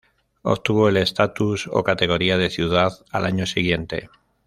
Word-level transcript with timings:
Obtuvo 0.41 0.89
el 0.89 0.97
estatus 0.97 1.69
o 1.71 1.83
categoría 1.83 2.39
de 2.39 2.49
ciudad 2.49 2.91
al 3.11 3.25
año 3.25 3.45
siguiente. 3.45 4.09